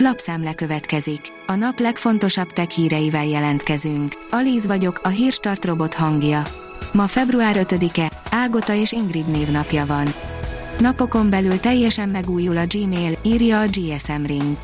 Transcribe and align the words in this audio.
Lapszemle 0.00 0.54
következik. 0.54 1.20
A 1.46 1.54
nap 1.54 1.78
legfontosabb 1.78 2.50
tech 2.50 2.68
híreivel 2.68 3.26
jelentkezünk. 3.26 4.12
Alíz 4.30 4.66
vagyok, 4.66 5.00
a 5.02 5.08
hírstart 5.08 5.64
robot 5.64 5.94
hangja. 5.94 6.46
Ma 6.92 7.06
február 7.06 7.56
5-e, 7.58 8.22
Ágota 8.30 8.74
és 8.74 8.92
Ingrid 8.92 9.30
névnapja 9.30 9.86
van. 9.86 10.14
Napokon 10.78 11.30
belül 11.30 11.60
teljesen 11.60 12.08
megújul 12.12 12.56
a 12.56 12.66
Gmail, 12.68 13.18
írja 13.22 13.60
a 13.60 13.66
GSM 13.66 14.24
Ring. 14.26 14.56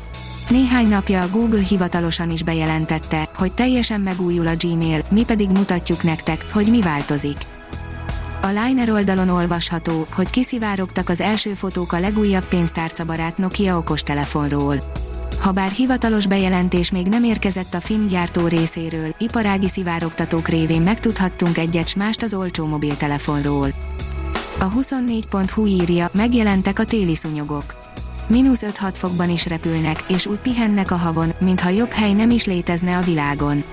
Néhány 0.49 0.87
napja 0.87 1.21
a 1.21 1.29
Google 1.29 1.63
hivatalosan 1.69 2.31
is 2.31 2.43
bejelentette, 2.43 3.27
hogy 3.35 3.51
teljesen 3.51 4.01
megújul 4.01 4.47
a 4.47 4.55
Gmail, 4.59 5.05
mi 5.09 5.23
pedig 5.23 5.49
mutatjuk 5.49 6.03
nektek, 6.03 6.45
hogy 6.51 6.67
mi 6.69 6.81
változik. 6.81 7.37
A 8.41 8.47
Liner 8.47 8.89
oldalon 8.89 9.29
olvasható, 9.29 10.07
hogy 10.13 10.29
kiszivárogtak 10.29 11.09
az 11.09 11.21
első 11.21 11.53
fotók 11.53 11.93
a 11.93 11.99
legújabb 11.99 12.45
pénztárcabarát 12.45 13.37
Nokia 13.37 13.77
okostelefonról. 13.77 14.77
Habár 15.39 15.71
hivatalos 15.71 16.27
bejelentés 16.27 16.91
még 16.91 17.07
nem 17.07 17.23
érkezett 17.23 17.73
a 17.73 17.79
finn 17.79 18.07
gyártó 18.07 18.47
részéről, 18.47 19.15
iparági 19.17 19.67
szivárogtatók 19.67 20.47
révén 20.47 20.81
megtudhattunk 20.81 21.57
egyet 21.57 21.87
s 21.87 21.95
mást 21.95 22.23
az 22.23 22.33
olcsó 22.33 22.65
mobiltelefonról. 22.65 23.69
A 24.59 24.71
24.hu 24.71 25.65
írja, 25.65 26.09
megjelentek 26.13 26.79
a 26.79 26.83
téli 26.83 27.15
szúnyogok. 27.15 27.75
Minusz 28.27 28.63
5-6 28.65 28.93
fokban 28.93 29.29
is 29.29 29.45
repülnek, 29.45 30.03
és 30.07 30.25
úgy 30.25 30.39
pihennek 30.39 30.91
a 30.91 30.95
havon, 30.95 31.33
mintha 31.39 31.69
jobb 31.69 31.91
hely 31.91 32.13
nem 32.13 32.29
is 32.29 32.45
létezne 32.45 32.97
a 32.97 33.01
világon. 33.01 33.63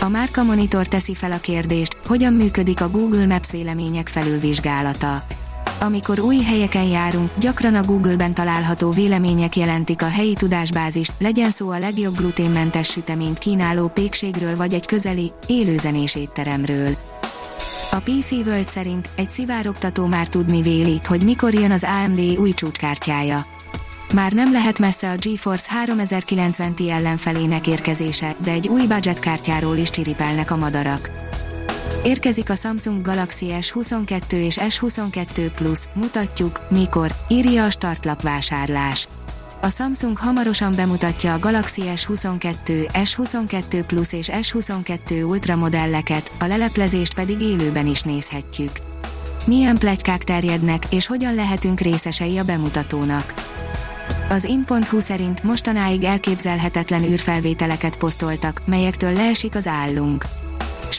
A 0.00 0.08
Márka 0.08 0.42
Monitor 0.42 0.86
teszi 0.86 1.14
fel 1.14 1.32
a 1.32 1.40
kérdést, 1.40 1.98
hogyan 2.06 2.32
működik 2.32 2.80
a 2.80 2.90
Google 2.90 3.26
Maps 3.26 3.50
vélemények 3.50 4.08
felülvizsgálata. 4.08 5.26
Amikor 5.80 6.20
új 6.20 6.42
helyeken 6.42 6.84
járunk, 6.84 7.30
gyakran 7.38 7.74
a 7.74 7.82
Google-ben 7.82 8.34
található 8.34 8.90
vélemények 8.90 9.56
jelentik 9.56 10.02
a 10.02 10.08
helyi 10.08 10.34
tudásbázist, 10.34 11.12
legyen 11.18 11.50
szó 11.50 11.70
a 11.70 11.78
legjobb 11.78 12.16
gluténmentes 12.16 12.90
süteményt 12.90 13.38
kínáló 13.38 13.88
pékségről 13.88 14.56
vagy 14.56 14.74
egy 14.74 14.86
közeli, 14.86 15.32
élőzenés 15.46 16.14
étteremről. 16.14 16.96
A 17.90 17.96
PC 17.96 18.30
World 18.30 18.68
szerint 18.68 19.10
egy 19.16 19.30
szivárogtató 19.30 20.06
már 20.06 20.28
tudni 20.28 20.62
véli, 20.62 21.00
hogy 21.06 21.24
mikor 21.24 21.54
jön 21.54 21.70
az 21.70 21.86
AMD 22.04 22.20
új 22.20 22.52
csúcskártyája. 22.52 23.46
Már 24.14 24.32
nem 24.32 24.52
lehet 24.52 24.78
messze 24.78 25.10
a 25.10 25.16
GeForce 25.16 25.70
3090 25.70 26.74
Ti 26.74 26.90
ellenfelének 26.90 27.66
érkezése, 27.66 28.36
de 28.44 28.50
egy 28.50 28.68
új 28.68 28.86
budget 28.86 29.18
kártyáról 29.18 29.76
is 29.76 29.90
csiripelnek 29.90 30.50
a 30.50 30.56
madarak. 30.56 31.10
Érkezik 32.06 32.50
a 32.50 32.54
Samsung 32.54 33.06
Galaxy 33.06 33.46
S22 33.60 34.32
és 34.32 34.58
S22 34.60 35.50
Plus, 35.54 35.84
mutatjuk, 35.94 36.60
mikor, 36.70 37.14
írja 37.28 37.64
a 37.64 37.70
startlap 37.70 38.22
vásárlás. 38.22 39.08
A 39.60 39.70
Samsung 39.70 40.18
hamarosan 40.18 40.72
bemutatja 40.76 41.34
a 41.34 41.38
Galaxy 41.38 41.82
S22, 41.94 42.90
S22 42.92 43.84
Plus 43.86 44.12
és 44.12 44.30
S22 44.32 45.28
Ultra 45.28 45.56
modelleket, 45.56 46.32
a 46.40 46.44
leleplezést 46.44 47.14
pedig 47.14 47.40
élőben 47.40 47.86
is 47.86 48.02
nézhetjük. 48.02 48.72
Milyen 49.46 49.78
plegykák 49.78 50.24
terjednek, 50.24 50.82
és 50.90 51.06
hogyan 51.06 51.34
lehetünk 51.34 51.80
részesei 51.80 52.38
a 52.38 52.44
bemutatónak. 52.44 53.34
Az 54.28 54.44
in.hu 54.44 55.00
szerint 55.00 55.42
mostanáig 55.42 56.04
elképzelhetetlen 56.04 57.02
űrfelvételeket 57.02 57.96
posztoltak, 57.96 58.60
melyektől 58.66 59.12
leesik 59.12 59.54
az 59.54 59.66
állunk 59.66 60.24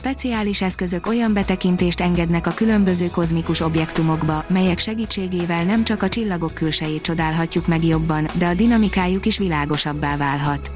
speciális 0.08 0.62
eszközök 0.62 1.08
olyan 1.08 1.34
betekintést 1.34 2.02
engednek 2.02 2.48
a 2.48 2.54
különböző 2.54 3.08
kozmikus 3.08 3.60
objektumokba, 3.60 4.46
melyek 4.48 4.78
segítségével 4.80 5.64
nem 5.64 5.84
csak 5.84 6.02
a 6.02 6.10
csillagok 6.10 6.54
külsejét 6.54 7.02
csodálhatjuk 7.02 7.68
meg 7.68 7.86
jobban, 7.86 8.28
de 8.34 8.48
a 8.48 8.54
dinamikájuk 8.54 9.26
is 9.26 9.38
világosabbá 9.38 10.18
válhat. 10.18 10.72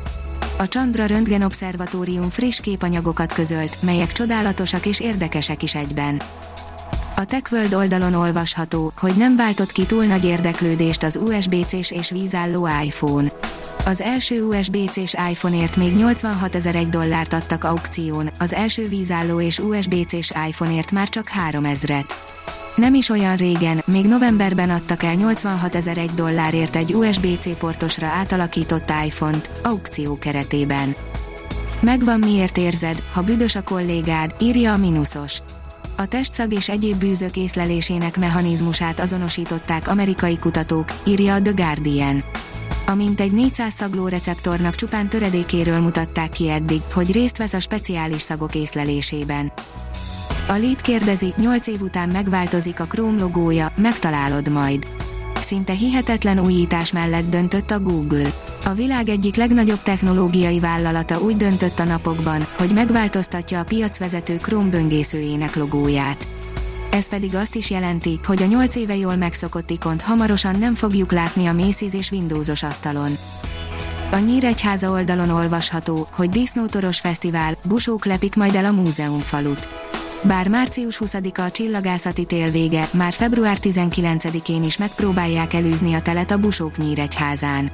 A 0.58 0.64
Chandra 0.64 1.06
Röntgen 1.06 1.42
Obszervatórium 1.42 2.30
friss 2.30 2.60
képanyagokat 2.60 3.34
közölt, 3.34 3.82
melyek 3.82 4.12
csodálatosak 4.12 4.86
és 4.86 5.00
érdekesek 5.00 5.64
is 5.64 5.76
egyben. 5.76 6.22
A 7.22 7.26
TechWorld 7.26 7.74
oldalon 7.74 8.14
olvasható, 8.14 8.92
hogy 8.98 9.14
nem 9.16 9.36
váltott 9.36 9.72
ki 9.72 9.86
túl 9.86 10.06
nagy 10.06 10.24
érdeklődést 10.24 11.04
az 11.04 11.16
USB-C 11.16 11.74
és 11.92 12.10
vízálló 12.10 12.68
iPhone. 12.84 13.32
Az 13.86 14.02
első 14.02 14.44
USB-C-s 14.44 15.16
iPhone-ért 15.30 15.76
még 15.76 15.96
86 15.96 16.56
ezer 16.56 16.90
dollárt 16.90 17.34
adtak 17.34 17.64
aukción, 17.64 18.30
az 18.40 18.54
első 18.54 18.88
vízálló 18.88 19.42
és 19.42 19.60
USB-C-s 19.60 20.34
iPhone-ért 20.48 20.92
már 20.92 21.10
csak 21.10 21.28
3 21.28 21.66
ezret. 21.66 22.16
Nem 22.76 22.94
is 22.94 23.10
olyan 23.10 23.36
régen, 23.36 23.84
még 23.86 24.06
novemberben 24.06 24.70
adtak 24.70 25.04
el 25.04 25.14
86 25.14 25.76
ezer 25.76 26.06
dollárért 26.06 26.76
egy 26.76 26.96
USB-C 26.96 27.58
portosra 27.58 28.08
átalakított 28.08 28.92
iPhone-t, 29.06 29.50
aukció 29.64 30.18
keretében. 30.18 30.96
Megvan 31.82 32.20
miért 32.20 32.58
érzed, 32.58 33.04
ha 33.14 33.22
büdös 33.22 33.56
a 33.56 33.64
kollégád, 33.64 34.36
írja 34.40 34.74
a 34.74 34.78
Minusos. 34.78 35.42
A 36.02 36.08
testszag 36.08 36.54
és 36.54 36.70
egyéb 36.70 36.98
bűzök 36.98 37.36
észlelésének 37.38 38.18
mechanizmusát 38.18 39.00
azonosították 39.00 39.88
amerikai 39.88 40.40
kutatók, 40.40 40.86
írja 41.08 41.34
a 41.34 41.42
The 41.42 41.52
Guardian 41.56 42.24
a 42.92 42.96
mintegy 42.96 43.32
400 43.32 43.74
szagló 43.74 44.08
receptornak 44.08 44.76
csupán 44.76 45.10
töredékéről 45.10 45.80
mutatták 45.80 46.30
ki 46.30 46.50
eddig, 46.50 46.82
hogy 46.94 47.12
részt 47.12 47.38
vesz 47.38 47.54
a 47.54 47.60
speciális 47.60 48.22
szagok 48.22 48.56
észlelésében. 48.56 49.52
A 50.48 50.54
Lead 50.54 50.82
kérdezi, 50.82 51.34
8 51.38 51.68
év 51.68 51.82
után 51.82 52.10
megváltozik 52.10 52.80
a 52.80 52.86
Chrome 52.86 53.20
logója, 53.20 53.72
megtalálod 53.76 54.50
majd. 54.50 54.88
Szinte 55.40 55.74
hihetetlen 55.74 56.40
újítás 56.40 56.92
mellett 56.92 57.30
döntött 57.30 57.72
a 57.72 57.80
Google. 57.80 58.30
A 58.66 58.74
világ 58.74 59.10
egyik 59.10 59.36
legnagyobb 59.36 59.82
technológiai 59.82 60.60
vállalata 60.60 61.20
úgy 61.20 61.38
döntött 61.38 61.80
a 61.80 61.84
napokban, 61.84 62.48
hogy 62.58 62.74
megváltoztatja 62.74 63.60
a 63.60 63.64
piacvezető 63.64 64.36
Chrome 64.36 64.70
böngészőjének 64.70 65.56
logóját. 65.56 66.28
Ez 66.92 67.10
pedig 67.10 67.36
azt 67.36 67.56
is 67.56 67.70
jelenti, 67.70 68.20
hogy 68.24 68.42
a 68.42 68.46
8 68.46 68.76
éve 68.76 68.96
jól 68.96 69.16
megszokott 69.16 69.70
ikont 69.70 70.02
hamarosan 70.02 70.60
nem 70.60 70.76
fogjuk 70.76 71.12
látni 71.12 71.46
a 71.46 71.52
Macy's 71.52 71.94
és 71.94 72.12
Windowsos 72.12 72.64
asztalon. 72.64 73.12
A 74.12 74.18
Nyíregyháza 74.18 74.90
oldalon 74.90 75.30
olvasható, 75.30 76.08
hogy 76.12 76.30
Disznótoros 76.30 77.00
Fesztivál, 77.00 77.58
busók 77.64 78.06
lepik 78.06 78.36
majd 78.36 78.56
el 78.56 78.66
a 78.66 78.72
múzeumfalut. 78.72 79.70
Bár 80.24 80.48
március 80.48 81.02
20-a 81.06 81.42
a 81.42 81.52
csillagászati 81.52 82.26
tél 82.26 82.52
vége, 82.52 82.90
már 82.94 83.14
február 83.14 83.58
19-én 83.62 84.64
is 84.64 84.78
megpróbálják 84.78 85.54
elűzni 85.54 85.94
a 85.94 86.02
telet 86.02 86.32
a 86.32 86.38
busók 86.38 86.78
Nyíregyházán. 86.78 87.72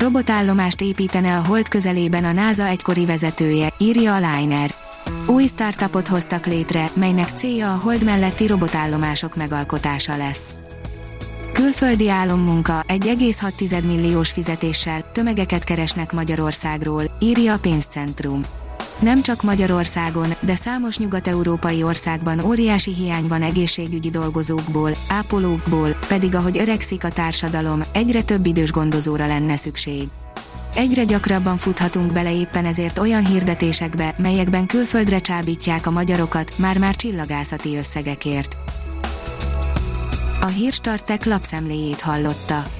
Robotállomást 0.00 0.80
építene 0.80 1.36
a 1.36 1.44
hold 1.44 1.68
közelében 1.68 2.24
a 2.24 2.32
NASA 2.32 2.66
egykori 2.66 3.06
vezetője, 3.06 3.72
írja 3.78 4.14
a 4.14 4.16
Liner. 4.16 4.74
Új 5.26 5.46
startupot 5.46 6.08
hoztak 6.08 6.46
létre, 6.46 6.90
melynek 6.94 7.28
célja 7.28 7.72
a 7.72 7.76
hold 7.76 8.04
melletti 8.04 8.46
robotállomások 8.46 9.36
megalkotása 9.36 10.16
lesz. 10.16 10.54
Külföldi 11.52 12.08
álommunka, 12.08 12.84
1,6 12.88 13.86
milliós 13.86 14.30
fizetéssel 14.30 15.10
tömegeket 15.12 15.64
keresnek 15.64 16.12
Magyarországról, 16.12 17.16
írja 17.18 17.52
a 17.52 17.58
pénzcentrum. 17.58 18.42
Nem 19.00 19.22
csak 19.22 19.42
Magyarországon, 19.42 20.34
de 20.40 20.54
számos 20.54 20.98
nyugat-európai 20.98 21.82
országban 21.82 22.40
óriási 22.40 22.94
hiány 22.94 23.26
van 23.26 23.42
egészségügyi 23.42 24.10
dolgozókból, 24.10 24.90
ápolókból, 25.08 25.96
pedig 26.08 26.34
ahogy 26.34 26.58
öregszik 26.58 27.04
a 27.04 27.10
társadalom, 27.10 27.82
egyre 27.92 28.22
több 28.22 28.46
idős 28.46 28.72
gondozóra 28.72 29.26
lenne 29.26 29.56
szükség. 29.56 30.08
Egyre 30.74 31.04
gyakrabban 31.04 31.56
futhatunk 31.56 32.12
bele 32.12 32.34
éppen 32.34 32.64
ezért 32.64 32.98
olyan 32.98 33.26
hirdetésekbe, 33.26 34.14
melyekben 34.18 34.66
külföldre 34.66 35.18
csábítják 35.18 35.86
a 35.86 35.90
magyarokat, 35.90 36.52
már-már 36.58 36.96
csillagászati 36.96 37.76
összegekért. 37.76 38.56
A 40.40 40.46
Hírstartek 40.46 41.24
lapszemléjét 41.24 42.00
hallotta. 42.00 42.79